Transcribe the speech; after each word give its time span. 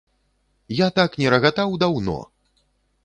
Я 0.77 0.87
так 0.99 1.17
не 1.23 1.27
рагатаў 1.35 1.77
даўно! 1.85 2.17